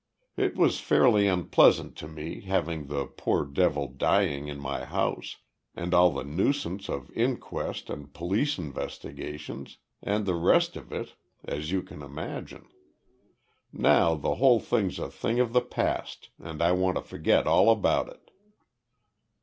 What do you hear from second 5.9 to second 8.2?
all the nuisance of inquest and